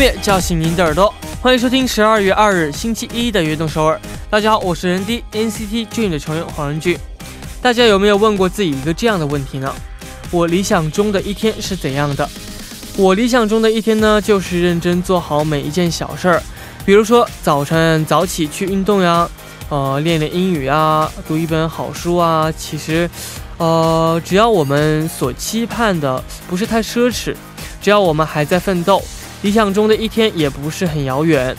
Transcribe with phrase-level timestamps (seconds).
[0.00, 4.00] 乐叫醒您的耳朵，欢迎收听十二月二日星期一的悦动首尔。
[4.30, 6.98] 大家好，我是人 D NCT Dream 的成员黄仁俊。
[7.60, 9.70] 大家有没有问过自己一个这样的问题呢？
[10.30, 12.26] 我理想中的一天是怎样的？
[12.96, 16.42] 我理想中的一天呢，就是认真做好每一件小事儿，
[16.86, 19.28] 比如说早晨早起去运动呀，
[19.68, 22.50] 呃，练练英语啊，读一本好书啊。
[22.52, 23.10] 其实，
[23.58, 27.36] 呃，只要我们所期盼的不是太奢侈，
[27.82, 29.02] 只要我们还在奋斗。
[29.42, 31.56] 理想中的一天也不是很遥远，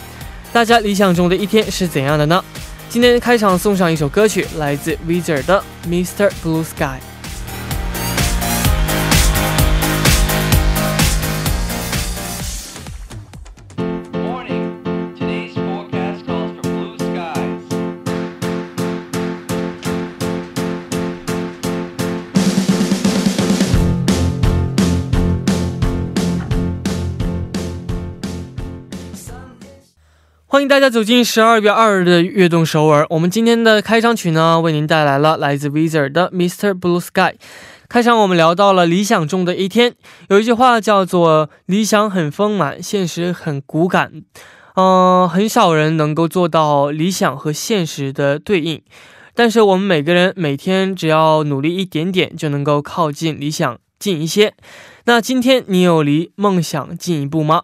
[0.54, 2.44] 大家理想中的一天是怎样的呢？
[2.90, 6.30] 今天开场送上一首歌曲，来自 Wizard 的《Mr.
[6.44, 7.00] Blue Sky》。
[30.52, 33.08] 欢迎大家走进十二月二日的悦动首尔。
[33.12, 36.78] 我们今天的开场曲呢，为您带来了来自 Wizard 的 Mr.
[36.78, 37.38] Blue Sky。
[37.88, 39.96] 开场我们聊到了理想中的一天，
[40.28, 44.12] 有一句话叫做“理想很丰满，现实很骨感”。
[44.76, 48.82] 嗯，很少人能够做到理想和现实的对应，
[49.34, 54.54] 但是我们每个人每天只要努力一点点，就能够靠近理想近一些。
[55.06, 57.62] 那今天你有离梦想近一步吗？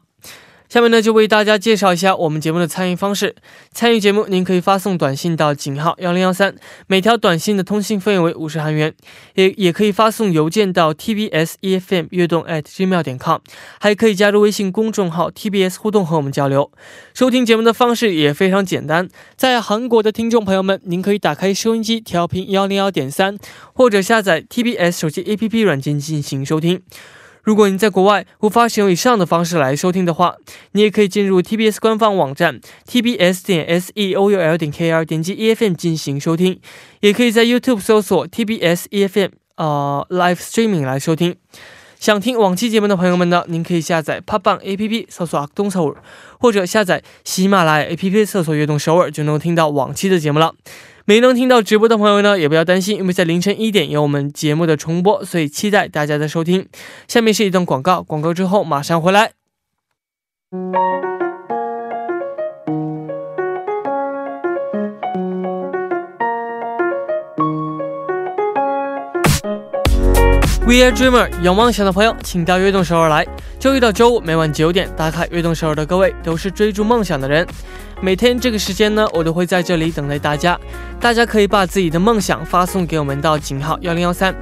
[0.70, 3.36] 下面呢，就为大家介绍一下我们节目的参与方式。
[3.72, 6.56] 参与节目，您可以发送短信到井号幺零幺三，
[6.88, 8.94] 每条短信的通信费用为五十韩元。
[9.36, 13.40] 也也可以发送邮件到 tbs efm 悦动 at gmail 点 com，
[13.80, 16.70] 还可以加入微信公众号 tbs 互动和我们交流。
[17.14, 23.38] 收听节目的方式也非常简单，在韩国的听众朋友们，您可以打开收音机调频幺零幺点三，
[23.74, 26.82] 或者下载 tbs 手机 APP 软件进行收听。
[27.48, 30.36] 如果您在国外无法使用以上的方式来收听的话，
[30.74, 35.64] 你也可以进入 TBS 官方网站 tbs 点 s e o u l 点 k r 点击 E F
[35.64, 36.60] M 进行收听，
[37.00, 41.38] 也可以在 YouTube 搜索 TBS E F M 呃 Live Streaming 来收听。
[41.98, 45.96] 想听往期节目的朋友们呢，您可以下载 p o p b a n g A P P 搜索阿东首尔，
[46.42, 50.54] 或者下载喜马拉雅 A P P 搜索悦动首尔，就能听到往期的节目了。
[51.10, 56.68] 没能听到直播的朋友呢，也不要担心，因为在凌晨一点有我们节目的重播，所以期待大家的收听。
[57.08, 59.32] 下面是一段广告，广告之后马上回来。
[70.68, 73.26] We are dreamer，有梦想的朋友，请到悦动首尔来。
[73.58, 77.48] 周一到周五每晚九点打卡悦动首尔的各位，都是追逐梦想的人。
[78.02, 80.60] 每天这个时间呢，我都会在这里等待大家。
[81.00, 84.36] 大家可以把自己的梦想发送给我们到井号幺零幺三，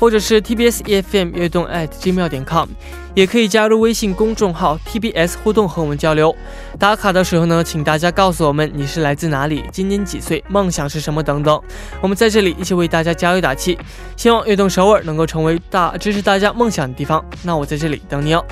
[0.00, 2.66] 或者是 TBS EFM 悦动 at gmail 点 com，
[3.14, 6.34] 也可以加入微信公众号 TBS 互动和我们交流。
[6.78, 11.62] 打卡的时候呢，请大家告诉我们你是来自哪里，今年几岁，梦想是什么等等。
[12.00, 13.78] 我们在这里一起为大家加油打气，
[14.16, 17.22] 希望悦动首尔能够成为大支持大家梦想的地方。
[17.42, 18.42] 那我在这里等你哦。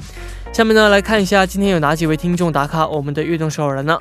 [0.52, 3.98] 下面呢，来看一下今天有哪几位听众打卡我们的悦动首尔了呢？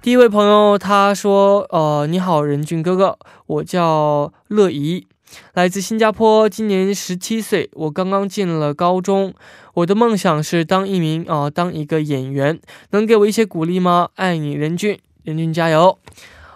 [0.00, 3.16] 第一位朋友他说：“呃，你好，任俊哥哥，
[3.46, 5.06] 我叫乐怡，
[5.54, 9.34] 来自新加坡，今年十七岁，我刚刚进了高中，
[9.74, 12.60] 我的梦想是当一名啊，当一个演员，
[12.90, 14.08] 能给我一些鼓励吗？
[14.16, 15.98] 爱你，任俊，任俊加油。”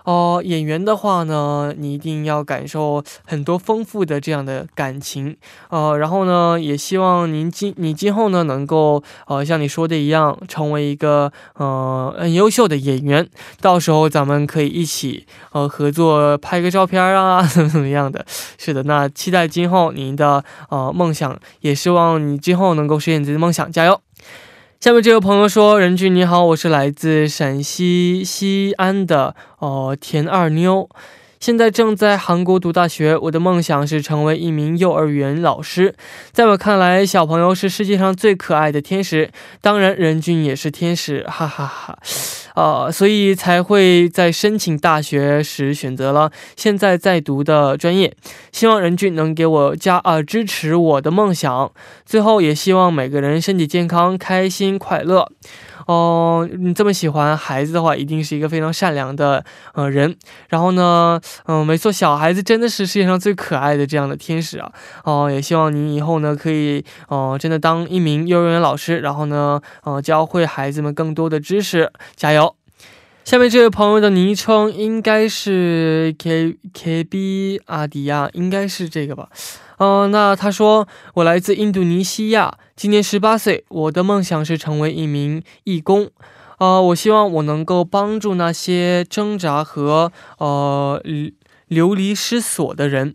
[0.07, 5.37] 哦，演员的话呢，你一定要感受很多丰富的这样的感情，
[5.69, 13.29] 呃，然后呢，也希望您今你今后呢能够，呃，像你说的一样，成为一个呃很优秀的演员，
[13.61, 18.25] 到时候咱们可以一起呃合作拍个照片啊， 怎么怎么样的？
[18.59, 24.06] 是的，那期待今后您的呃梦想，也希望你今后能够实现自己的梦想，加油！
[24.79, 30.89] 下面这位朋友说：“任俊你好，我是来自陕西西安的哦田二妞，
[31.41, 33.17] 现在正在韩国读大学。
[33.17, 35.95] 我的梦想是成为一名幼儿园老师。
[36.31, 39.31] 在我看来，小朋友是世界上最可爱的天使，
[39.63, 41.99] 当然任俊也是天使，哈哈哈。”
[42.57, 48.17] 呃，所以才会在申请大学时选择了现在在读的专业。
[48.51, 51.71] 希望任俊能给我加啊支持我的梦想。
[52.07, 55.31] 最后也希望每个人身体健康、开心快乐。
[55.87, 59.45] 哦，你这么喜欢孩子的话，一定是一个非常善良的
[59.75, 60.17] 呃人。
[60.49, 64.71] 然后呢，嗯，没错，小孩子真的是世界上最可爱的这样的天使啊。
[65.05, 72.55] 哦，也希望你以后呢可以哦真的当一名幼儿园老师，然后呢，呃，教会孩子们更多的知识，加油。
[73.25, 79.29] 下面这位朋友的昵称应该是 K K B 阿迪亚，应该是这个吧？
[79.79, 86.11] 嗯，那他说我来自印度尼西亚，今年十八岁，我的梦想是成为一名义工。
[86.59, 91.03] 啊，我希望我能够帮助那些挣扎和呃
[91.69, 93.15] 流离失所的人。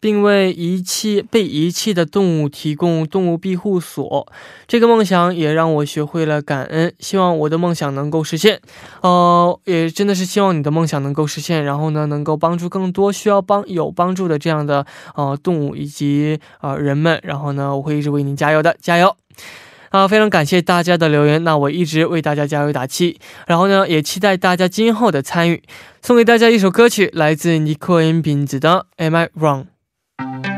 [0.00, 4.26] 并为遗弃被遗弃的动物提供动物庇护所，
[4.66, 6.92] 这个梦想也让我学会了感恩。
[6.98, 8.60] 希望我的梦想能够实现，
[9.02, 11.64] 呃，也真的是希望你的梦想能够实现。
[11.64, 17.20] 然后呢，能够帮助更多需要帮有帮助的这样的呃动物以及呃人们。
[17.22, 19.14] 然后呢，我会一直为您加油的，加油！
[19.90, 23.18] 啊，非常感谢大家的留言，那我一直为大家加油打气。
[23.46, 25.62] 然后呢，也期待大家今后的参与。
[26.00, 29.62] 送给大家一首歌曲，来自 Nico and 饼子的《Am I Wrong》。
[30.20, 30.49] 一路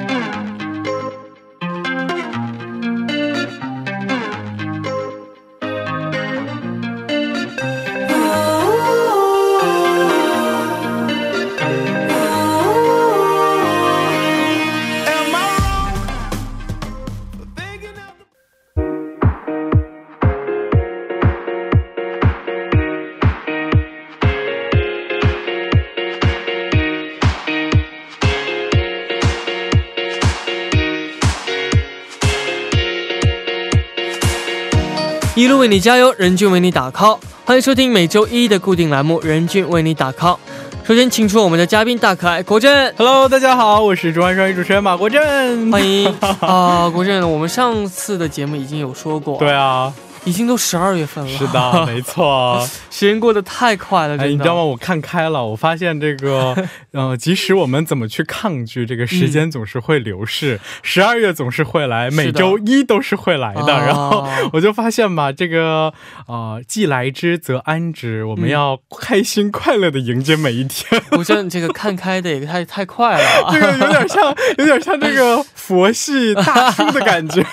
[35.62, 40.34] 为你加油，任俊为你打 call，欢迎收听每周一的固定栏目《任俊为你打 call》。
[40.82, 42.92] 首先，请出我们的嘉宾大可爱国振。
[42.96, 47.30] Hello，大家好，我是中安双语主持人马国振，欢迎啊，国振。
[47.30, 49.92] 我们上次的节目已经有说过，对啊。
[50.24, 54.16] 已经都十二月份了，是的，没错， 时间过得太快了。
[54.22, 54.62] 哎，你知道吗？
[54.62, 56.54] 我看开了，我发现这个，
[56.92, 63.72] 呃，即使我们怎么去抗拒，这个时间总是会流逝， 十二月总是会来，每周一都是会来的。
[63.72, 65.92] 然后我就发现吧，这个
[66.28, 71.02] 呃，既来之则安之，我们要开心快乐的迎接每一天。
[71.10, 77.44] 我觉得你这个看开的也太太快了，这个有点像，有点像这个佛系大叔的感觉。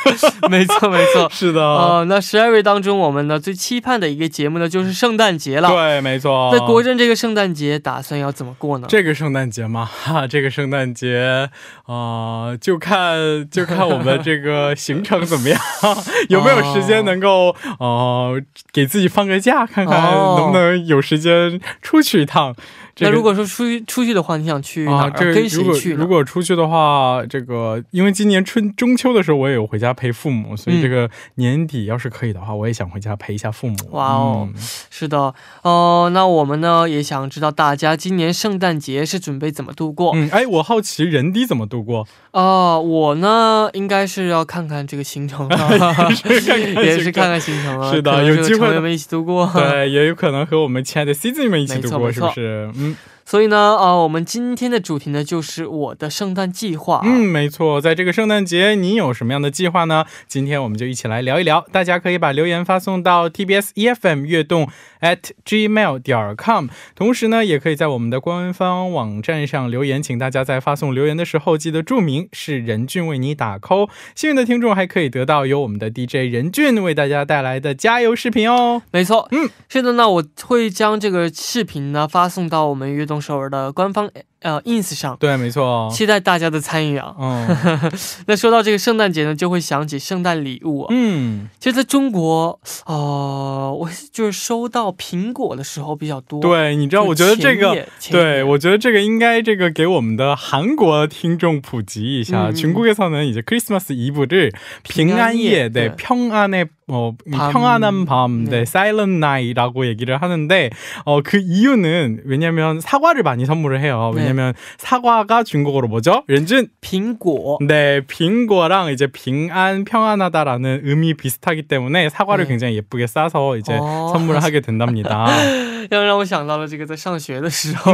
[0.51, 1.61] 没错，没错，是的。
[1.61, 2.58] 哦，那十二月。
[2.61, 5.69] 当中，我们呢最期盼的一个节目呢，就是圣诞节了。
[5.69, 6.49] 对，没错。
[6.53, 8.87] 那国振这个圣诞节打算要怎么过呢？
[8.89, 11.49] 这个圣诞节嘛， 哈，这个圣诞节
[11.85, 13.17] 啊，就看
[13.49, 15.59] 就看我们这个行程怎么样，
[16.29, 18.41] 有没有时间能够呃
[18.71, 22.55] 给自己放个假，看看能不能有时间出去一趟。
[23.01, 25.09] 那如果说出去出去的话，你想去哪？
[25.09, 25.93] 跟谁去？
[25.93, 33.75] 如果出去的话，这个因为今年春中秋的时候我也有回家陪父母，所以这个年底要是可以的话，我也想回家陪一下父母。
[33.91, 34.49] 哇哦，
[34.89, 40.11] 是的，哦，那我们呢也想知道大家今年圣诞节是准备怎么度过？
[40.15, 42.07] 嗯，哎，我好奇人低怎么度过？
[42.31, 45.47] 哦，我呢应该是要看看这个行程，
[46.83, 47.91] 也是看看行程啊。
[47.91, 49.49] 是的，有机会我们一起度过。
[49.53, 52.71] 对，也有可能和我们亲爱的 C 子们一起度过，是不是？
[52.75, 52.88] 嗯。
[53.25, 57.01] 所以呢，啊，我们今天的主题呢，就是我的圣诞计划。
[57.03, 60.05] 嗯，没错，在这个圣诞节，你有什么样的计划呢？
[60.27, 61.63] 今天我们就一起来聊一聊。
[61.71, 64.67] 大家可以把留言发送到 TBS EFM 悦动
[65.01, 70.01] at gmail 点 com，同时呢，也可以在我们的官方网站上留言。
[70.01, 73.89] 请大家在发送留言的时候记得注明是任俊为你打 call。
[74.15, 78.81] 幸运的听众还可以得到由我们的 DJ 任俊为大家带来的加油视频哦。
[78.91, 83.19] 没错，嗯，是的，那我会将这个视频呢发送到我们悦动。
[83.19, 84.09] 首尔的官方
[84.40, 87.14] 呃 ins 上，对，没错，期待大家的参与啊。
[87.18, 87.92] 嗯，
[88.26, 90.86] 那说到这个圣诞节呢，就会想起圣诞礼物。
[90.90, 96.40] 嗯，其实在中国，哦，我就是收到苹果的时候比较多。
[96.40, 102.52] 对，你知道，我觉得这个，对我觉得这个应该这个给我们的韩国听众普及一下。
[102.52, 110.70] 중국에서는이제 Christmas Eve 를平安夜对평안의 어, 평안한 밤, 네, 네 Silent Night라고 얘기를 하는데,
[111.04, 114.12] 어, 그 이유는 왜냐면 사과를 많이 선물을 해요.
[114.14, 114.22] 네.
[114.22, 114.60] 왜냐면 네.
[114.78, 116.24] 사과가 중국어로 뭐죠?
[116.28, 116.68] 렌준?
[116.80, 117.58] 빙고.
[117.66, 122.48] 네, 빙고랑 이제平安, 평안하다라는 의미 비슷하기 때문에 사과를 네.
[122.50, 124.10] 굉장히 예쁘게 싸서 이제 어.
[124.12, 125.26] 선물을 하게 된답니다.
[125.90, 127.92] 让让我想到了这个在上学的时候，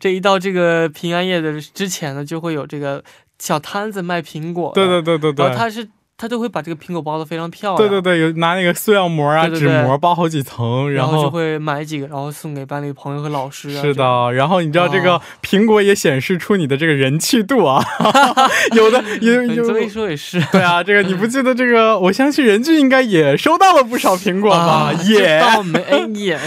[0.00, 3.02] 这一到这个平安夜的之前呢，就会有这个
[3.38, 4.72] 小摊子卖苹果。
[4.74, 5.46] 对对对对对。
[5.46, 5.88] 然后它是
[6.21, 13.71] 他都会把这个苹果包的非常漂亮，对对对，有拿那个塑料膜啊、纸膜包好几层，然后就会买几个，然后送给班里朋友和老师。
[13.71, 17.81] 是的，然后你知道这个苹果也显示出你的这个人气度啊，
[18.75, 19.65] 有的 有有。
[19.65, 21.97] 这么一说也是，对啊，这个你不记得这个？
[21.97, 24.91] 我相信任俊应该也收到了不少苹果吧？
[25.07, 26.37] 也，我们哎也，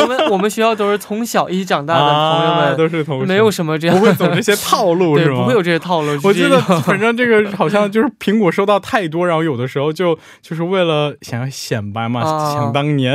[0.00, 5.42] 我们我们学校都是从小一起长大的朋友们，都是同没有什么这样不会走这些套路是吗？
[5.42, 6.18] 不会有这些套路。
[6.24, 9.11] 我记得反正这个好像就是苹果收到太。
[9.12, 13.14] 多，然后有的时候就就是为了想要显摆嘛，啊想当年，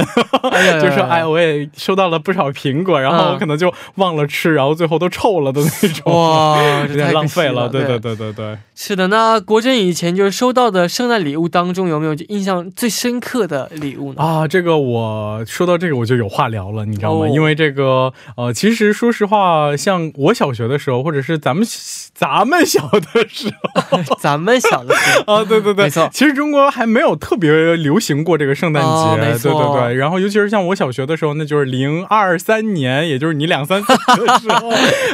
[0.51, 7.67] 哎呀 就说哎，我也收到了不少苹果，然后我可能就忘了吃，然后最后都臭了的那种，哇， 有点浪费了。
[7.67, 8.57] 对对对对对对。
[8.75, 14.21] 是的，那国珍以前就是收到的圣诞礼物当中，有没有印象最深刻的礼物呢？
[14.23, 17.25] 啊，这个我说到这个我就有话聊了，你知道吗？
[17.25, 21.65] 哦因为这个呃，其实说实话，像我小学的时候，或者是咱们
[22.13, 23.51] 咱们小的时
[23.89, 29.95] 候咱们小的时候，啊，对对对，没错其实中国还没有特别流行过这个圣诞节，对对对。
[29.95, 34.69] 然后尤其是像我小学的时候，那就是零二三年，也就是你两三岁的时候，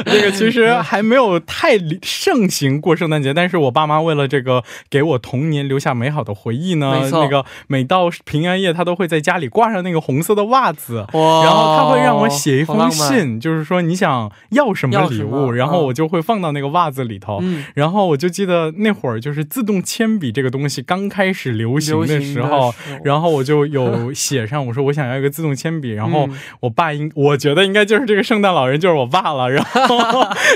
[0.06, 3.32] 那个其实还没有太盛行过圣诞节。
[3.32, 11.06] 但是我爸妈为了这个给我童年留下美好的回忆呢那个每到平安夜，他都会在家里挂上那个红色的袜子。
[11.12, 17.38] 哇，然后他会让我写一封信，就是说你想要什么礼物，然后嗯我就会放到那个袜子里头。
[17.42, 23.00] 嗯，然后我就记得那会儿就是自动铅笔这个东西刚开始流行的时候，时候。
[23.04, 29.98] 然后我就有 写上我说我想要一个自动铅笔，然后嗯我爸应我觉得应该就是这个圣诞老人就是我爸了，然后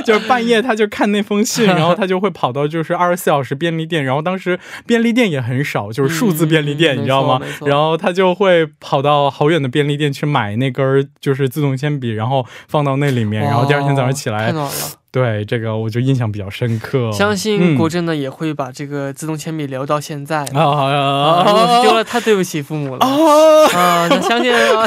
[0.04, 7.40] 就是半夜他就看那封信， 然后他就会跑到就是二十四小时便利店，然后当时便利店也很少，就是数字便利店，嗯你知道吗？
[7.66, 14.72] 然后他就会跑到好远的便利店去买那根儿就是自动铅笔，然后放到那里面，然后第二天早上起来哇太，暖了。
[15.10, 17.10] 对这个我就印象比较深刻。
[17.12, 20.44] 相信嗯国珍呢也会把这个自动铅笔留到现在。
[20.54, 23.08] 啊啊啊，如果是丢了，太对不起父母了啊！
[23.74, 24.06] 啊！
[24.10, 24.86] 那相信啊，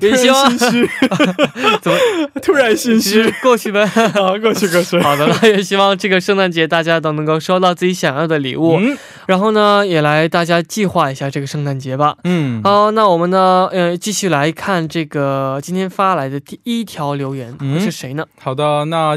[0.00, 0.90] 也也希望心虚，
[1.82, 1.98] 怎么
[2.42, 3.82] 突然心虚过去呗。
[4.14, 4.38] 啊！
[4.40, 4.98] 过去过去。
[5.00, 12.16] 好的，那也希望这个圣诞节大家都能够收到自己想要的礼物，嗯然后呢，也来大家计划一下这个圣诞节吧。
[12.24, 18.24] 嗯，好，那我们呢，呃，继续来看这个今天发来的第一条留言、嗯是谁呢？
[18.40, 19.16] 好的，那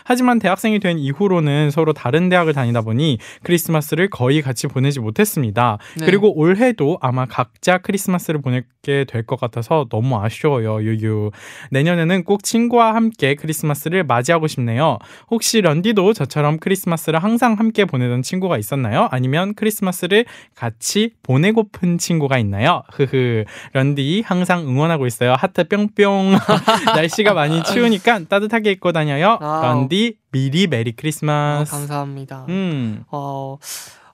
[0.03, 5.77] 하지만 대학생이 된 이후로는 서로 다른 대학을 다니다 보니 크리스마스를 거의 같이 보내지 못했습니다.
[5.97, 6.05] 네.
[6.05, 10.81] 그리고 올해도 아마 각자 크리스마스를 보 없게 될 것 같아서 너무 아쉬워요.
[10.81, 11.31] 유유.
[11.69, 14.97] 내년에는 꼭 친구와 함께 크리스마스를 맞이하고 싶네요.
[15.29, 19.07] 혹시 런디도 저처럼 크리스마스를 항상 함께 보내던 친구가 있었나요?
[19.11, 22.81] 아니면 크리스마스를 같이 보내고픈 친구가 있나요?
[22.91, 23.45] 흐흐.
[23.73, 25.35] 런디 항상 응원하고 있어요.
[25.37, 26.33] 하트 뿅뿅.
[26.95, 29.37] 날씨가 많이 추우니까 따뜻하게 입고 다녀요.
[29.39, 31.73] 런디 미리 메리 크리스마스.
[31.73, 32.45] 어, 감사합니다.
[32.49, 33.03] 음.
[33.11, 33.57] 어...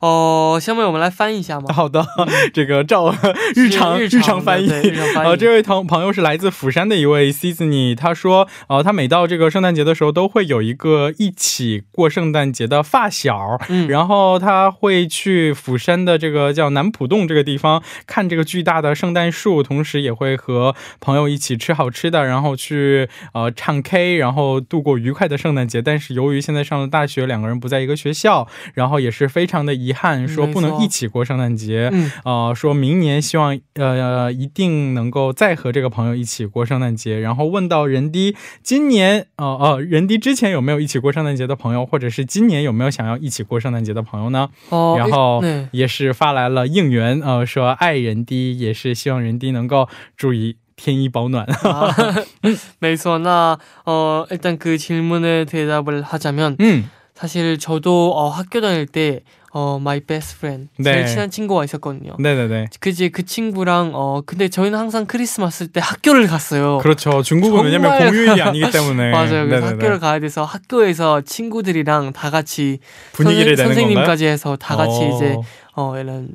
[0.01, 1.73] 哦，下面我们来翻译一下嘛。
[1.73, 2.05] 好的，
[2.53, 3.13] 这个照
[3.55, 4.69] 日常日常翻译。
[5.15, 25.81] 呃，这位朋朋友是来自釜山的一位 Seasony，他说，呃，他每到这个圣诞节的时候，都会有一个一起过圣诞节的发小，嗯然后他会去釜山的这个叫南浦洞这个地方看这个巨大的圣诞树，同时也会和朋友一起吃好吃的，然后去呃唱 K，然后度过愉快的圣诞节。
[25.81, 31.90] 但是由于现在上了大学，两个人不在一个学校，然后也是非常的遗憾，说不能一起过圣诞节。
[31.92, 37.20] 嗯，呃，说明年希望呃一定能够再和这个朋友一起过圣诞节。
[37.20, 44.48] 然后问到人低今年呃呃人低之前有没有一起过圣诞节的朋友，或者是今年有没有想要一起过圣诞节的朋友呢？
[44.70, 51.46] 哦，然后对，也是发来了应援，呃，说爱人低，也是希望人低能够注意添衣保暖。
[51.46, 52.24] 아,
[52.80, 53.18] 没错。
[53.18, 59.22] 那어 일단 그 질문에 대답을 하자면 嗯 사실 저도 어, 학교 다닐 때
[59.59, 60.93] 어 my best friend 네.
[60.93, 62.15] 제일 친한 친구가 있었거든요.
[62.19, 62.67] 네네네.
[62.79, 66.77] 그지 그 친구랑 어 근데 저희는 항상 크리스마스 때 학교를 갔어요.
[66.77, 67.23] 그렇죠.
[67.23, 69.47] 중국은 왜냐면 공휴일이 아니기 때문에 맞아요.
[69.47, 69.65] 그래서 네네네.
[69.65, 72.77] 학교를 가야 돼서 학교에서 친구들이랑 다 같이
[73.13, 74.31] 분위기를 선생, 선생님까지 건가요?
[74.31, 75.15] 해서 다 같이 어...
[75.15, 75.37] 이제
[75.75, 76.29] 어 이런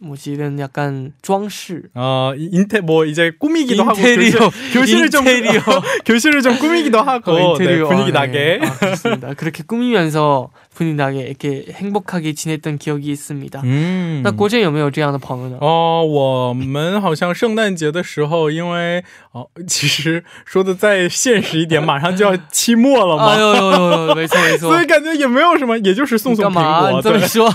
[0.00, 5.62] 뭐지 이런 약간装饰 어 인테 뭐 이제 꾸미기도 인테리어 하고 교실, 교실을 좀 인테리어
[6.04, 8.66] 교실을 좀 꾸미기도 하고 어, 네, 분위기 아, 나게 네.
[8.66, 9.32] 아, 그렇습니다.
[9.32, 13.62] 그렇게 꾸미면서 분위기 나게 이렇게 행복하게 지냈던 기억이 있습니다.
[13.64, 15.56] 嗯那国珍有没有这样的朋友呢？
[15.62, 24.86] 哦，我们好像圣诞节的时候，因为哦，其实说的再现实一点，马上就要期末了嘛，哎呦呦呦呦，没错没错所以。
[24.86, 26.90] 感觉也没有什么，也就是送送苹干嘛？
[26.90, 27.48] 果，对你这么一说，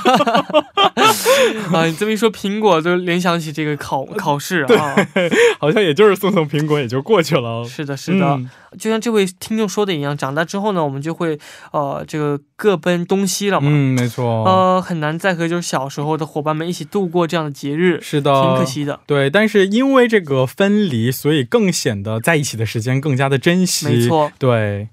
[1.72, 4.95] 啊，你这么一说， 苹果，就联想起这个考考试啊，
[5.59, 7.65] 好像也就是送送苹果也就过去了。
[7.67, 8.39] 是的，是的。
[8.79, 11.39] 就像这位听众说的一样，长大之后呢，我们就会
[11.73, 13.69] 呃，这个各奔东西了嘛。
[13.71, 14.45] 嗯，没错。
[14.45, 17.99] 呃，很难再和就是小时候的伙伴们一起度过这样的节日。
[18.03, 19.01] 是的，挺可惜的。
[19.07, 23.87] 对，但是因为这个分离，所以更显得在一起的时间更加的珍惜。
[23.87, 24.89] 没错，对。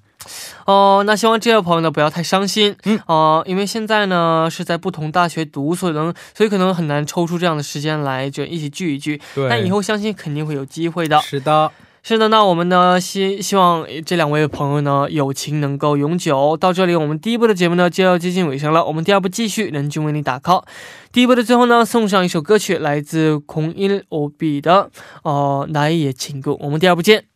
[0.66, 2.76] 哦，那希望这位朋友呢不要太伤心。
[2.86, 9.20] 嗯，哦，因为现在呢是在不同大学读，所以能所以可能很难抽出这样的时间来就一起聚一聚。
[9.36, 11.20] 对，但以后相信肯定会有机会的。
[11.22, 12.28] 是的，是的。
[12.30, 16.56] 那我们呢希希望这两位朋友呢友情能够永久。
[16.58, 18.86] 到这里，我们第一部的节目呢就要接近尾声了。
[18.86, 20.64] 我们第二部继续，人均为你打 call。
[21.12, 24.90] 第一部的最后呢送上一首歌曲，来自孔音欧比的
[25.24, 26.52] 《哦来也情歌》。
[26.60, 27.33] 我们第二部见。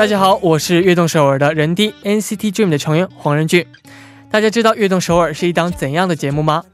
[0.00, 3.66] 大家好，我是悦动首尔的人 D NCT Dream 的成员黄仁俊。
[4.30, 6.64] 大家知道悦动首尔是一档怎样的节目吗？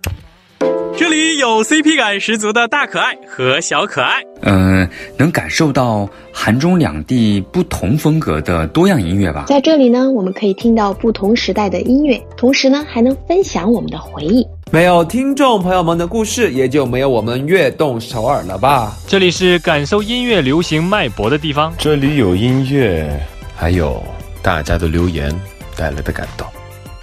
[0.97, 9.47] 这里有 CP 感十足的大可爱和小可爱，嗯，能感受到韩中两地不同风格的多样音乐吧。
[9.49, 14.47] 在这里呢，我们可以听到不同时代的音乐，同时呢，还能分享我们的回忆。
[14.73, 18.97] 没有听众朋友们的故事，也就没有我们悦动首尔了吧？
[19.07, 23.09] 这里是感受音乐流行脉搏的地方，这里有音乐，
[23.55, 24.03] 还有
[24.43, 25.33] 大家的留言
[25.77, 26.45] 带来的感动。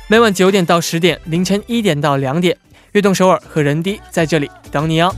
[0.08, 2.56] 每晚九点到十点，凌晨一点到两点，
[2.92, 5.16] 悦动首尔和人低在这里等你哦。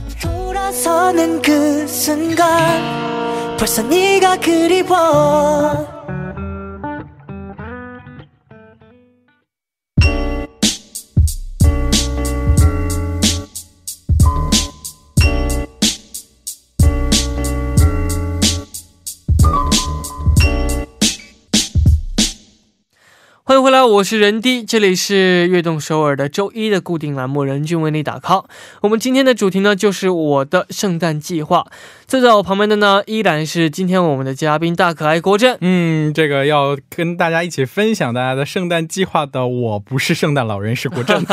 [23.85, 28.45] 欢迎回来，我是任迪，这里是悦动首尔的周一的固定栏目，任俊为你打 call。
[28.81, 31.67] 我们今天的主题呢，就是我的圣诞计划。
[32.07, 35.59] 坐在我旁边的呢，依然是今天我们的嘉宾大可爱郭振。
[35.61, 41.23] 嗯，这个要跟大家一起分享大家的圣诞计划的，我不是圣诞老人，是郭振。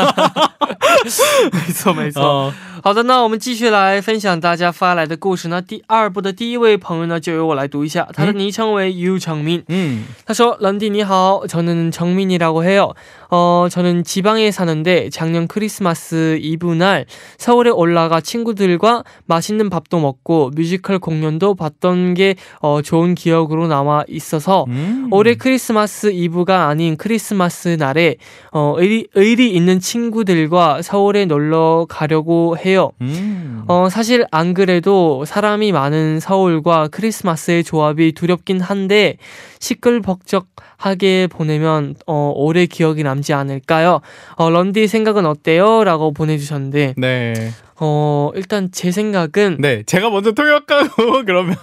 [1.51, 2.53] 没错，没错。
[2.81, 5.47] 好的，那我们继续来分享大家发来的故事。
[5.49, 9.63] 那第二部的第一位朋友呢，就由我来读一下，他的昵称为 U 成民。
[9.67, 12.92] 嗯，他说：“런디你好，저는정민이 라고 해요。
[13.30, 17.06] 어， 저는 지방에 사는데 작년 크리스마스 이브 날
[17.38, 25.34] 서울에 올라가 친구들과 맛있는 밥도 먹고 뮤지컬 공연도 봤던 게 어 좋은 기억으로 남아 있어서올해
[25.38, 28.16] 크리스마스 이브가 아닌 크리스마스 날에
[28.52, 32.90] 어 의리 의리 있는 친구들과 서울에 놀러 가려고 해요.
[33.00, 33.64] 음.
[33.68, 39.16] 어, 사실 안 그래도 사람이 많은 서울과 크리스마스의 조합이 두렵긴 한데
[39.60, 44.00] 시끌벅적하게 보내면 어, 오래 기억이 남지 않을까요?
[44.36, 45.84] 어, 런디 생각은 어때요?
[45.84, 47.52] 라고 보내주셨는데 네.
[47.76, 51.56] 어, 일단 제 생각은 네, 제가 먼저 통역하고 그러면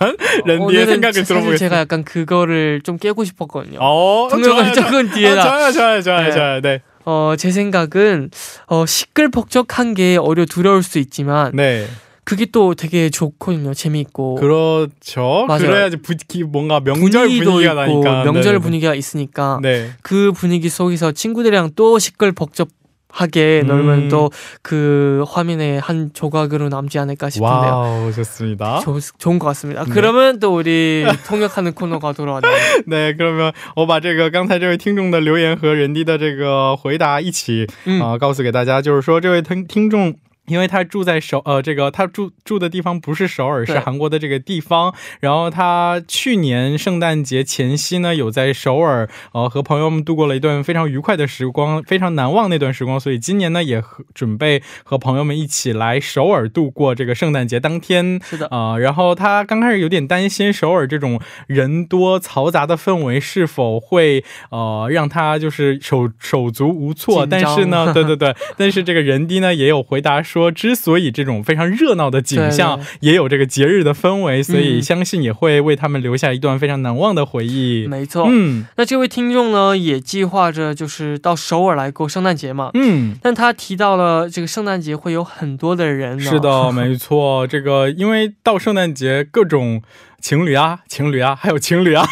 [0.46, 1.58] 런디의 생각을 들어보겠습니다.
[1.58, 3.80] 제가 약간 그거를 좀 깨고 싶었거든요.
[3.82, 5.42] 어, 통역을 조금 뒤에다.
[5.42, 6.32] 아, 좋아요, 좋아요, 좋아요, 네.
[6.32, 6.62] 좋아요.
[6.62, 6.82] 네.
[7.06, 8.30] 어, 제 생각은
[8.68, 11.88] 어, 시끌벅적한 게 어려 두려울 수 있지만 네.
[12.25, 13.73] 그게 또 되게 좋거든요.
[13.73, 14.35] 재미있고.
[14.37, 15.45] 그렇죠.
[15.47, 15.67] 맞아요.
[15.67, 16.15] 그래야지 부,
[16.49, 18.25] 뭔가 명절 분위기가 나니까.
[18.25, 18.59] 명절 네네.
[18.59, 19.61] 분위기가 있으니까.
[19.63, 19.91] 네.
[20.03, 22.69] 그 분위기 속에서 친구들이랑 또 시끌벅적
[23.09, 23.69] 하게 음.
[23.69, 27.71] 놀면 또 그 화면의 한 조각으로 남지 않을까 싶은데요.
[27.71, 28.81] 와우, 좋습니다.
[28.81, 29.85] 조, 좋은 것 같습니다.
[29.85, 29.91] 네.
[29.91, 32.53] 그러면 또 우리 통역하는 코너가 돌아왔네요.
[32.87, 40.13] 네, 그러면 我把这个刚才这位听众的留言和人地的这个回答一起啊、嗯呃、告诉给大家，就是说这位听听众
[40.52, 44.94] 因为他住在首呃这个他住住的地方不是首尔，是韩国的这个地方。
[45.22, 53.00] 然后他去年圣诞节前夕呢，有在首尔呃和朋友们度过了一段非常愉快的时光，非常难忘那段时光。
[53.00, 53.82] 所以今年呢，也
[54.14, 58.20] 准备和朋友们一起来首尔度过这个圣诞节当天。
[58.22, 67.26] 是的啊，然后他刚开始有点担心首尔这种人多嘈杂的氛围是否会呃让他就是手手足无措。
[67.26, 70.41] 但是呢， 对对对，但是这个人低呢也有回答说。
[70.42, 77.88] 说之所以这种非常热闹的景象也有这个节日的氛围，所以相信也会为他们留下一段非常难忘的回忆。
[77.88, 89.82] 没错，嗯，那这位听众呢，也计划着就是到首尔来过圣诞节嘛，嗯，但他提到了这个圣诞节会有很多的人，是的， 没错，这个因为到圣诞节各种。
[90.22, 92.06] 情侣啊、情侣啊，还有情侣啊，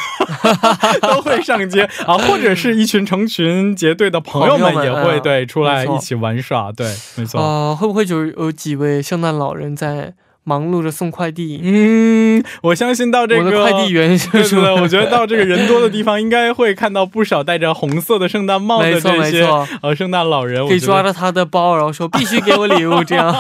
[1.02, 7.39] 都会上街啊，或者是一群成群结队的朋友们也会对出来一起玩耍，对，没错。
[7.39, 10.13] 啊、会不会就有几位圣诞老人在
[10.47, 11.59] 忙碌着送快递？
[11.62, 14.83] 嗯，我相信到这个我的快递员是对对对，不是？
[14.83, 23.33] 我觉得到这个人多的地方，应该会看到不少戴着红色的圣诞帽的没错这些没错，呃圣诞老人，可以我觉得抓着他的包，然后说必须给我礼物，这样。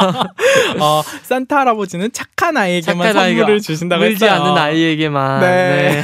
[0.78, 4.62] 어, 산타 할아버지는 착한 아이에게만 착한 아이가 선물을 주신다고 물지 않는 했어요.
[4.62, 5.40] 아이에게만.
[5.40, 6.02] 네.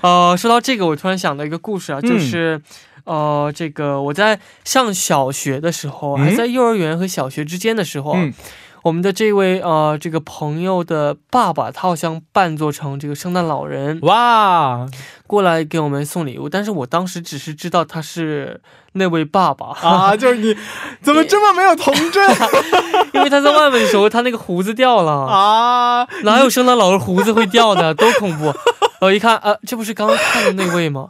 [0.00, 2.60] 呃，说到这个，我突然想到一个故事啊，嗯就是。
[3.04, 8.34] 呃，这个我在上小学的时候，嗯还在幼儿园和小学之间的时候，嗯
[8.83, 13.99] 我们的这位呃这个朋友的爸爸，他好像扮作成这个圣诞老人。
[14.01, 14.85] 哇。
[15.33, 20.55] 过来给我们送礼物，但是我当时只是知道他是那位爸爸，啊， 就是你
[21.01, 22.23] 怎么这么没有童真
[23.13, 26.07] 因为他在外面的时候，他那个胡子掉了，啊？
[26.21, 28.53] 哪有圣诞老人胡子会掉的，多恐怖！
[29.01, 31.07] 我一看，呃，这不是刚刚看的那位吗？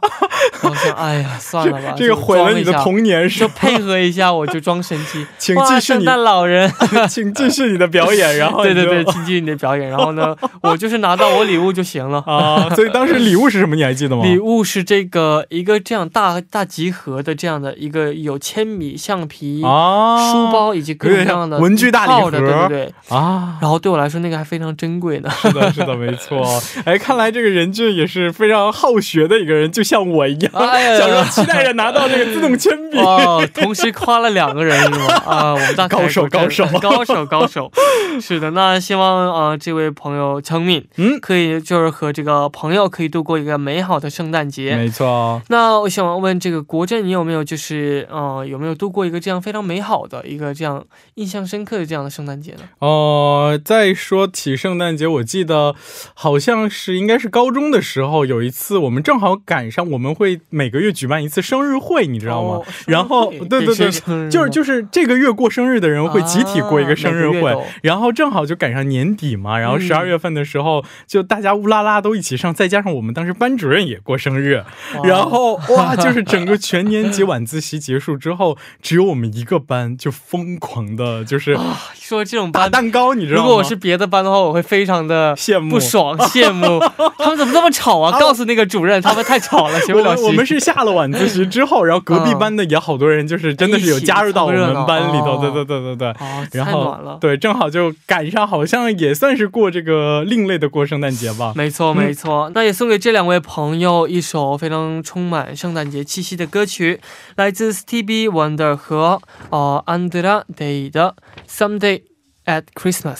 [0.62, 3.48] 我说，哎呀，算了吧，这个毁了你的童年是就？
[3.48, 5.24] 配合一下，我就装神奇。
[5.38, 6.68] 请，继续你，圣诞老人，
[7.08, 9.88] 请继续你的表演，然后对对对，请继续你的表演。
[9.88, 12.18] 然后呢，我就是拿到我礼物就行了。
[12.26, 13.76] 啊，所以当时礼物是什么？
[13.76, 14.24] 你还记得吗？
[14.24, 22.94] 礼物是这个一个这样大大集合的这样的一个有铅笔、橡皮、啊，书包以及各种各样的文具大礼套的，对不对对。
[23.08, 23.58] 啊。
[23.60, 25.30] 然后对我来说，那个还非常珍贵呢。
[25.30, 26.42] 是的，是的，没错。
[26.84, 32.98] 哎，看来这个任俊也是非常好学的一个人，就像我一样，哎呀小时候期待着拿到这个自动铅笔。
[32.98, 35.06] 哦，同时夸了两个人是吗？
[35.26, 37.70] 啊，我们大高手高手高手高手。
[38.20, 44.76] 是的，那希望啊、呃这位朋友成敏，嗯可以就是和这个朋友可以度过一个美好的圣诞节。
[44.76, 52.60] 没错，那我想问这个国振，你有没有就是呃有没有度过一个这样非常美好的一个这样印象深刻的这样的圣诞节呢？
[52.78, 55.74] 哦，再说起圣诞节，我记得
[56.14, 62.50] 好像是应该是高中的时候，有一次我们正好赶上我们会每个月举办一次生日会，你知道吗？
[62.56, 63.74] 哦然后对对对
[64.30, 74.64] 就是就是这个月过生日的人会集体过一个生日会，然后正好就赶上年底嘛，然后嗯十二月份的时候、就大家乌拉拉都一起上，再加上我们当时班主任也过生日，
[75.02, 81.56] 然后哇，就是整个全年级晚自习结束之后，只有我们一个班就疯狂的就是
[81.94, 83.42] 说这种班，打蛋糕，你知道吗？
[83.42, 86.80] 如果我是别的班的话，我会非常的羡慕不爽、羡慕，
[87.18, 88.18] 他们怎么这么吵啊？
[88.18, 90.22] 告诉那个主任，他们太吵了，学不了习。
[90.22, 96.08] 我们我们是下了晚自习之后，然后隔壁班的也好多人，就是真的是有加入到我们班里头，对对对对对。
[96.08, 96.92] 哦，然后。
[97.20, 101.52] 对，正好就赶上，好像也算是过这个另类的过圣诞节吧。
[101.54, 102.50] 没错，没错。
[102.54, 103.73] 那也送给这两位朋
[104.07, 107.01] 一首非常充满圣诞节气息的歌曲，
[107.35, 111.15] 来自 Stevie Wonder 和呃 Andra Day 的《
[111.49, 112.03] Someday
[112.45, 113.17] at Christmas》。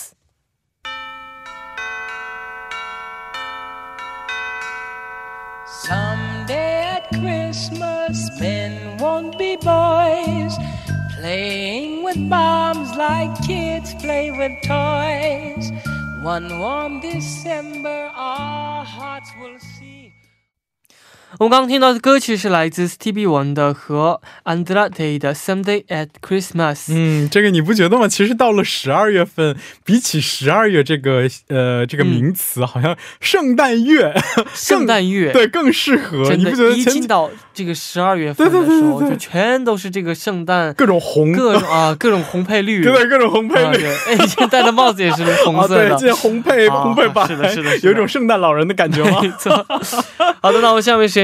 [5.66, 10.56] Someday at Christmas, men won't be boys,
[11.20, 15.72] playing with bombs like kids play with toys.
[16.24, 19.83] One warm December, our hearts will see.
[21.41, 26.75] 我们刚刚听到的歌曲是来自 Stevie Wonder 和 Andra Day 的《Someday at Christmas》。
[26.91, 28.07] 嗯，这个你不觉得吗？
[28.07, 34.15] 其实到了十二月份，比起十二月这个呃这个名词，好像圣诞月
[34.55, 36.33] 圣诞月， 对更适合。
[36.37, 43.85] 你不觉，得一前进到这个十二月份的时候，对对就全都是这个圣诞各种红，各种啊各种红配绿， 对对各种红配绿。
[43.85, 45.97] 啊，哎，以前戴的帽子也是红啊，对，色的。
[45.99, 49.19] 这红配啊红配白，是的是的是的有一种圣诞老人的感觉吗？
[49.21, 49.53] 没错。
[50.41, 51.24] 好的，那我们下面时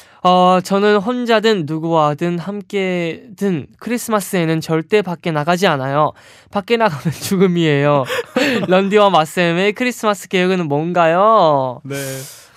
[0.23, 6.11] 어, 저는 혼자든 누구와든 함께든 크리스마스에는 절대 밖에 나가지 않아요.
[6.51, 8.05] 밖에 나가면 죽음이에요.
[8.67, 11.81] 런디와 마쌤의 크리스마스 계획은 뭔가요?
[11.83, 11.95] 네.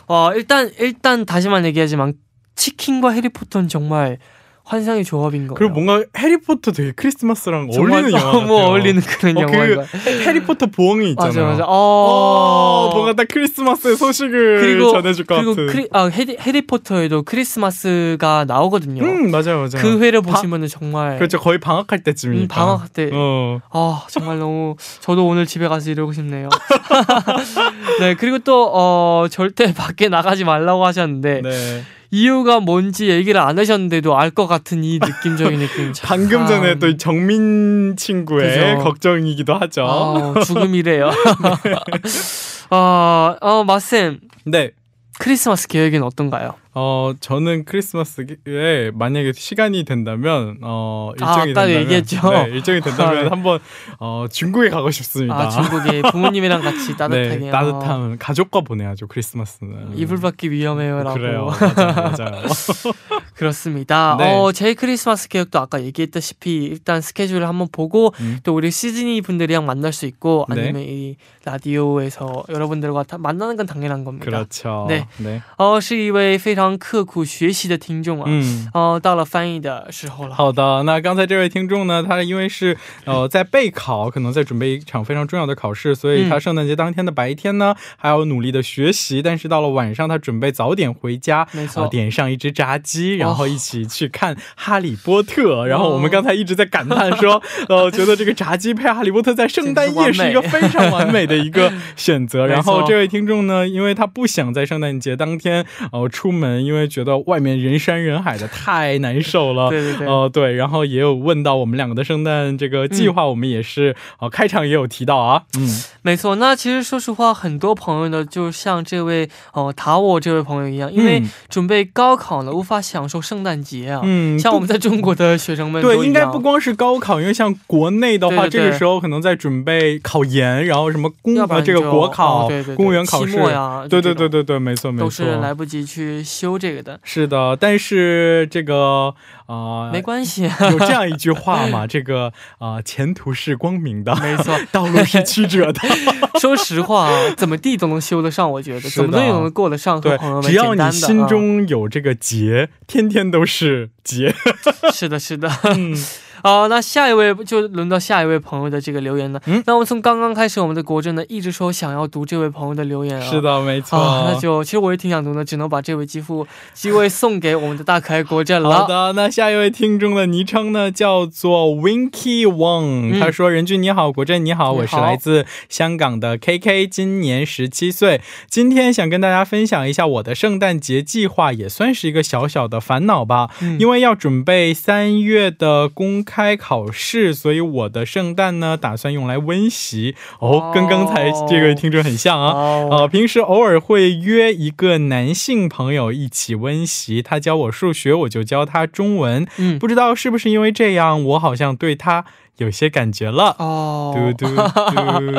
[0.07, 2.15] 어, 일단, 일단 다시만 얘기하지만
[2.55, 4.19] 치킨과 해리포터는 정말
[4.67, 5.55] 환상의 조합인 거예요.
[5.57, 8.67] 그리고 뭔가 해리포터 되게 크리스마스랑 어울리는 영화 너무 같아요.
[8.71, 9.87] 어울리는 그런 어, 영화인 그.
[10.27, 11.47] 해리포터 맞아 있잖아요.
[11.51, 11.65] 맞아.
[11.67, 15.67] 어, 어, 뭔가 딱 크리스마스의 소식을 그리고 전해줄 것 그리고 같은.
[15.67, 19.05] 크리, 아, 해리, 해리포터에도 크리스마스가 나오거든요.
[19.05, 19.69] 음 맞아요 맞아요.
[19.77, 22.55] 그 회를 바- 보시면은 정말 그렇죠 거의 방학할 음, 때쯤이니까.
[22.55, 23.61] 방학 때 어.
[23.71, 26.49] 아 정말 너무 저도 오늘 집에 가서 이러고 싶네요.
[28.01, 31.83] 네 그리고 또 어, 절대 밖에 나가지 말라고 하셨는데 네.
[32.15, 35.93] 이유가 뭔지 얘기를 안 하셨는데도 알 것 같은 이 느낌적인 느낌.
[35.95, 36.09] 참.
[36.09, 38.85] 방금 전에 또 정민 친구의 그죠.
[38.85, 39.85] 걱정이기도 하죠.
[39.85, 41.11] 아, 죽음이래요.
[42.71, 44.71] 아, 어, 마쌤 네.
[45.19, 46.55] 크리스마스 계획은 어떤가요?
[46.74, 52.30] 어 저는 크리스마스에 만약에 시간이 된다면 어 아, 일정이 아까 된다면 얘기했죠?
[52.30, 53.28] 네, 일정이 된다면 아, 네.
[53.30, 53.60] 한번
[54.00, 55.36] 어 중국에 가고 싶습니다.
[55.36, 59.98] 아 중국에 부모님이랑 같이 따뜻하게 네, 어, 따뜻함 가족과 보내야죠 크리스마스는.
[59.98, 61.14] 이불 밖이 위험해요라고.
[61.18, 61.50] 그래요.
[61.76, 61.94] 맞아요.
[61.96, 62.44] 맞아요.
[63.36, 64.16] 그렇습니다.
[64.20, 64.36] 네.
[64.36, 68.40] 어, 제 크리스마스 계획도 아까 얘기했다시피 일단 스케줄을 한번 보고 음.
[68.44, 70.62] 또 우리 시즈니 분들이랑 만날 수 있고 네.
[70.62, 71.16] 아니면 이
[71.46, 74.26] 라디오에서 여러분들과 다 만나는 건 당연한 겁니다.
[74.26, 74.86] 그렇죠.
[74.88, 75.08] 네.
[75.18, 75.42] 네.
[75.58, 78.25] 哦，是一位非常 刻苦学习的听众啊。
[78.27, 78.69] 嗯。
[78.73, 80.35] 哦，到了翻译的时候了。
[80.35, 95.63] 好的，那刚才这位听众呢，他因为是呃在备考，可能在准备一场非常重要的考试，所以他圣诞节当天的白天呢，还要努力的学习，但是到了晚上，他准备早点回家，没错呃点上一只炸鸡，然后一起去看《哈利波特》。
[95.65, 102.47] 然后我们刚才一直在感叹说， 呃，觉得这个炸鸡配《哈利波特》在圣诞夜是一个非常完美的一个 选择。
[102.47, 109.71] 然后这位听众呢，因为他不想在圣诞节当天呃出门，因为觉得外面人山人海的太难受了。
[109.71, 110.07] 对 对对。
[110.07, 121.31] 哦、对，然后也有问到我们两个的圣诞这个计划，我们也是呃开场也有提到啊，嗯，没错，那其实说实话，很多朋友呢，就像这位哦、塔我这位朋友一样，因为嗯。
[121.49, 124.01] 准备高考了，无法享受圣诞节啊。
[124.03, 128.65] 嗯像我们在中国的学生们对，应该不光是高考，因为像国内的话，对对对。
[128.65, 133.37] 这个时候可能在准备考研，然后什么公呃这个国考、公务员考试。
[133.39, 137.01] 呀对对对对对，没错没错，都是来不及去修这个的。
[137.03, 139.15] 是的，但是这个
[139.47, 142.27] 啊、呃没关系，有这样一句话嘛， 这个
[142.59, 145.81] 啊、呃前途是光明的，没错，道路是曲折的。
[146.41, 154.29] 说实话啊，怎么地都能修得上，我觉得怎么地都能过得上，和对朋友，们只要你心中有这个结，天天都是结。
[154.29, 155.51] 啊是的，是的。
[155.65, 155.97] 嗯，
[156.45, 159.41] 好，那下一位就轮到下一位朋友的这个留言了。
[159.47, 163.23] 嗯那我们从刚刚开始，我们的国政呢一直说想要读这位朋友的留言啊。
[163.23, 163.99] 是的，没错。
[163.99, 168.81] 啊，那就其实我也挺想读的，只能把这位机会机会送给我们的大可爱国政了。
[168.85, 183.49] 好的，那下一位听众的昵称呢叫做 Winky Wang，、嗯他说：“任俊你好，国振你好，你好我是来自香港的 KK，今年十七岁，今天想跟大家分享一下我的圣诞节计划，也算是一个小小的烦恼吧。
[183.63, 192.53] 嗯因为要准备三月的公开考试，所以我的圣诞呢打算用来温习哦，跟刚才这个听众很像啊。
[192.53, 199.47] 哦呃，平时偶尔会约一个男性朋友一起温习，他教我数学，我就教他中文。
[199.59, 202.25] 嗯，不知道是不是因为这样，我好像对他
[202.59, 203.57] 有些感觉了。
[203.59, 205.33] 哦，嘟嘟 嘟嘟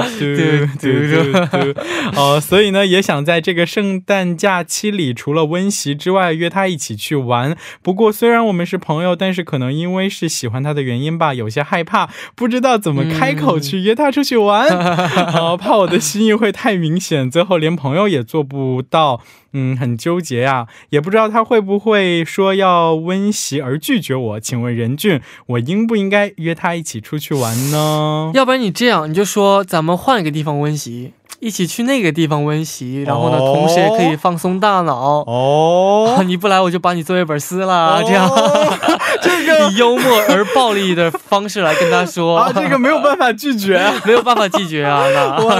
[0.79, 7.55] 嘟嘟 嘟，哦，所以呢，也想在这个圣诞假期里，除了温习之外，约他一起去玩。
[7.81, 14.67] 不过，虽然我们是朋友，但是可能因为是喜欢他的原因吧，有些害怕，不知道怎么开口去约他出去玩，
[15.35, 19.21] 哦、怕我的心意会太明显，最后连朋友也做不到。
[19.57, 24.37] 嗯，很纠结呀、也不知道他会不会说要温习而拒绝我。
[24.37, 28.31] 请问任俊，我应不应该约他一起出去玩呢？
[28.33, 35.23] 要不然你这样，你就说咱们换一个地方温习，一起去那个地方温习，然后呢，哦同时也可以放松大脑。
[35.27, 38.27] 哦啊， 你不来我就把你作业本撕了，这样
[39.21, 43.93] 这个以幽默而暴力的方式来跟他说 啊，这个没有办法拒绝啊。
[44.05, 45.59] 没有办法拒绝啊，那哇，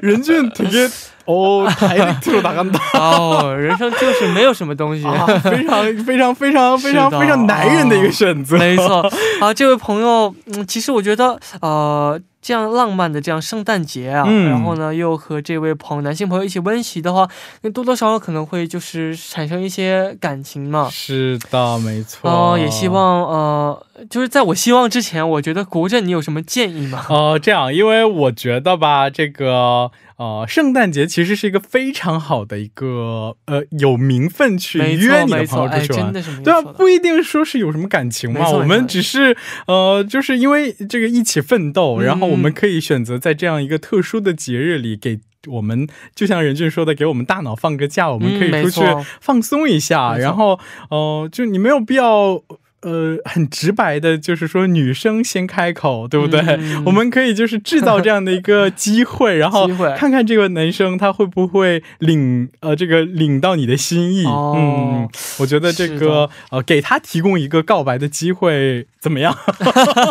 [0.00, 0.90] 任俊任俊
[1.26, 2.80] 哦，台力特大干大。
[2.98, 5.04] 哦，人生就是没有什么东西。
[5.04, 9.00] 啊，非常非常非常非常非常男人的一个选择，没错
[9.40, 17.28] 啊，这位朋友，嗯，其实我觉得，呃，这样浪漫的这样圣诞节啊，嗯然后呢，又和这位朋友男性朋友一起温习的话，
[17.62, 20.88] 那多多少少可能会就是产生一些感情嘛。
[20.90, 22.30] 是的，没错。
[22.30, 27.04] 哦、也希望呃，就是在我希望之前，我觉得国振你有什么建议吗？
[27.08, 36.12] 哦， 这样，因为我觉得吧，这个呃，圣诞节其实是一个非常好的一个呃有名分去约你的朋友出去玩真。
[36.12, 45.20] 的是没对啊，不一定说是有什么感情嘛，我们只是呃，就是因为这个一起奋斗，嗯然后我们可以选择在这样一个特殊的节日里给。
[45.48, 48.80] 我们就像任俊说的，给我们大脑放个假，我们可以出去
[49.20, 50.16] 放松一下。
[50.16, 50.58] 然后，
[50.90, 52.42] 呃，就你没有必要
[52.82, 56.40] 呃很直白的，就是说女生先开口，对不对？
[56.40, 64.24] 嗯我们可以就是制造这样的一个 机会，然后看看这个男生他会不会领呃这个领到你的心意。
[64.24, 65.08] 哦嗯，
[65.38, 69.36] 我觉得这个呃给他提供一个告白的机会怎么样？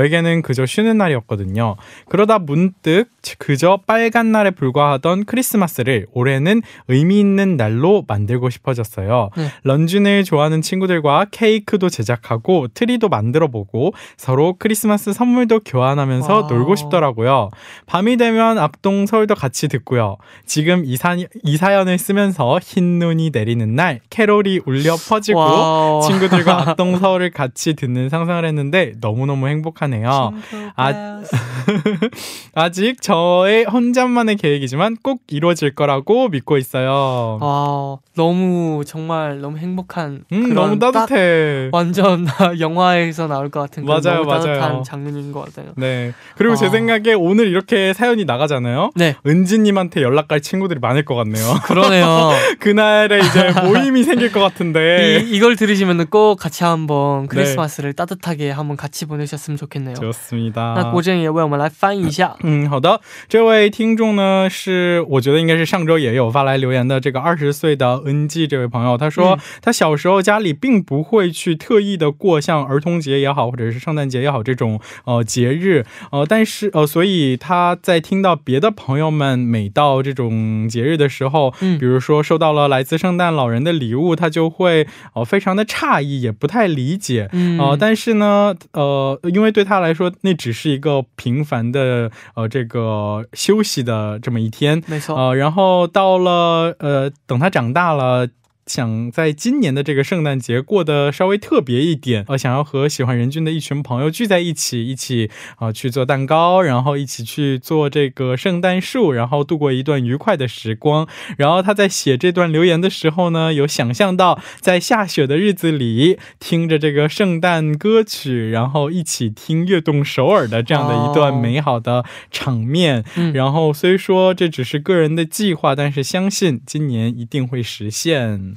[0.03, 1.75] 에게는 그저 쉬는 날이었거든요.
[2.09, 3.05] 그러다 문득
[3.37, 9.29] 그저 빨간 날에 불과하던 크리스마스를 올해는 의미 있는 날로 만들고 싶어졌어요.
[9.37, 9.47] 네.
[9.63, 16.47] 런쥔을 좋아하는 친구들과 케이크도 제작하고 트리도 만들어 보고 서로 크리스마스 선물도 교환하면서 와.
[16.49, 17.49] 놀고 싶더라고요.
[17.85, 20.17] 밤이 되면 악동 서울도 같이 듣고요.
[20.45, 26.01] 지금 이, 사, 이 사연을 쓰면서 흰 눈이 내리는 날 캐롤이 울려 퍼지고 와우.
[26.03, 30.33] 친구들과 악동 서울을 같이 듣는 상상을 했는데 너무너무 행복 하네요.
[30.75, 31.21] 아,
[32.53, 37.39] 아직 저의 혼자만의 계획이지만 꼭 이루어질 거라고 믿고 있어요.
[37.41, 41.69] 와, 너무 정말 너무 행복한 음, 너무 딱 따뜻해.
[41.71, 42.27] 완전
[42.59, 44.83] 영화에서 나올 것 같은 맞아요, 너무 따뜻한 맞아요.
[44.85, 45.73] 장면인 것 같아요.
[45.77, 46.13] 네.
[46.35, 46.69] 그리고 제 아.
[46.69, 48.91] 생각에 오늘 이렇게 사연이 나가잖아요.
[48.95, 51.43] 네, 은지님한테 연락 갈 친구들이 많을 것 같네요.
[51.65, 52.31] 그러네요.
[52.59, 55.21] 그날에 이제 모임이 생길 것 같은데.
[55.21, 57.27] 이, 이걸 들으시면 꼭 같이 한번 네.
[57.29, 59.94] 크리스마스를 따뜻하게 한번 같이 보내셨으면 좋겠 네요.
[59.94, 60.74] 좋습니다.
[60.74, 62.36] 那国振也为我们来翻译一下。
[62.42, 98.27] 嗯，好的，这位听众呢是我觉得应该是上周也有发来留言的这个二十岁的 NG 这位朋友，他说、嗯他小时候家里并不会去特意的过像儿童节也好，或者是圣诞节也好这种呃节日，呃，但是呃，所以他在听到别的朋友们每到这种节日的时候，嗯比如说收到了来自圣诞老人的礼物，他就会呃非常的诧异，也不太理解，嗯呃，但是呢，呃，因为对 他来说，那只是一个平凡的呃这个休息的这么一天，没错，呃，然后到了呃，等他长大了。
[98.71, 111.05] 想在今年的这个圣诞节过得稍微特别一点，呃，想要和喜欢任俊的一群朋友聚在一起，一起啊、呃去做蛋糕，然后一起去做这个圣诞树，然后度过一段愉快的时光。
[111.37, 123.03] 然后他在写这段留言的时候呢，有想象到在下雪的日子里，听着这个圣诞歌曲，然后一起听悦动首尔的这样的一段哦美好的场面。
[123.17, 128.55] 嗯，然后虽说这只是个人的计划，但是相信今年一定会实现。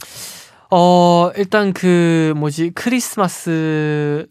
[0.70, 4.26] 어, 일단 그 뭐지 크리스마스를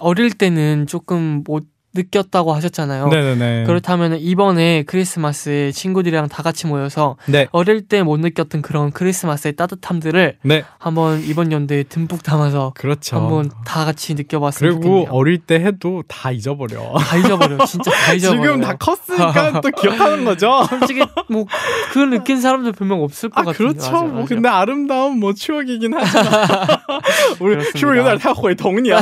[0.00, 3.07] 어릴 때는 조금 못 느꼈다고 하셨잖아요.
[3.07, 3.63] 네네네.
[3.65, 7.47] 그렇다면 이번에 크리스마스에 친구들이랑 다 같이 모여서 네.
[7.51, 10.63] 어릴 때 못 느꼈던 그런 크리스마스의 따뜻함들을 네.
[10.77, 13.15] 한번 이번 연도에 듬뿍 담아서 그렇죠.
[13.15, 15.09] 한번 다 같이 느껴봤으면 그리고 좋겠네요.
[15.11, 16.93] 어릴 때 해도 다 잊어버려.
[16.99, 17.65] 다 잊어버려.
[17.65, 18.41] 진짜 다 잊어버려.
[18.43, 20.67] 지금 다 컸으니까 또 기억하는 거죠.
[20.69, 21.45] 솔직히 뭐
[21.89, 23.73] 그걸 느낀 사람들 분명 없을 것 아 같은데.
[23.73, 23.91] 그렇죠.
[23.91, 24.25] 맞아요, 뭐 맞아요.
[24.27, 26.25] 근데 아름다운 뭐 추억이긴 하지만
[27.39, 27.79] 우리 그렇습니다.
[27.79, 28.95] 是不是有点太毁童年？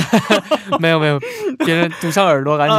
[0.79, 1.19] 没有没有，
[1.65, 2.78] 别人堵上耳朵赶紧。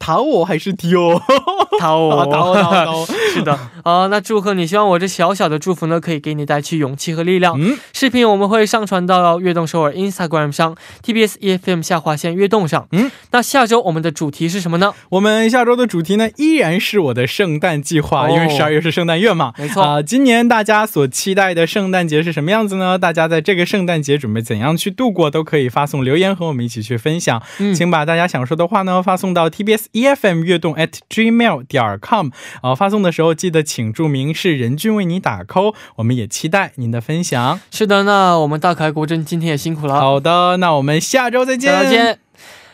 [0.03, 1.21] 打我还是丢？
[1.79, 3.05] 打我，打我，打我，打我。
[3.33, 4.65] 是的，啊，那祝贺你！
[4.65, 7.55] 希望我这小小的祝福呢，可以给你带去勇气和力量。
[7.59, 12.87] 嗯，视频我们会上传到悦动首尔 Instagram 上，TBS EFM 下划线悦动上。
[12.91, 14.93] 嗯，那下周我们的主题是什么呢？
[15.09, 19.53] 我们下周的主题呢，依然是我的圣诞计划，哦因为十二月是圣诞月嘛。
[19.57, 22.97] 没错啊、今年大家所期待的圣诞节是什么样子呢？
[22.99, 27.41] 大家在这个圣诞节准备怎样去度过，都可以发送留言和我们一起去分享。
[27.59, 32.29] 嗯请把大家想说的话呢发送到 TBS EFM 悦动 at gmail 点 com
[32.61, 37.59] 啊、发送的时候记得请注明是任俊为你打 call，我们也期待您的分享。
[37.71, 39.99] 是的，那我们大可爱国珍今天也辛苦了。
[39.99, 41.71] 好的，那我们下周再见。
[41.73, 42.19] 再见。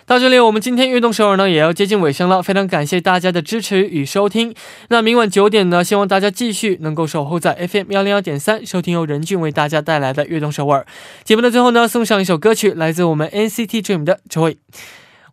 [0.06, 4.56] 到这里，我们今天运动首尔呢也要接近尾声了，非常感谢大家的支持与收听。
[4.88, 10.86] 那明晚九点呢，希望大家继续能够守候在 FM 幺零幺点三，收听由任俊为大家带来的悦动首尔。
[11.26, 14.52] 节目的最后呢，送上一首歌曲，来自我们 NCT Dream 的《Joy》。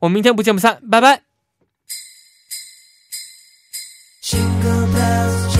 [0.00, 1.23] 我们明天不见不散，拜拜。
[4.34, 5.53] Jingle bells.